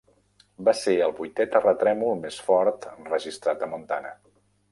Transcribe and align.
Va 0.69 0.73
ser 0.77 0.93
el 1.07 1.13
vuitè 1.19 1.45
terratrèmol 1.55 2.17
més 2.23 2.39
fort 2.47 2.89
registrat 3.11 3.67
a 3.67 3.73
Montana. 3.75 4.15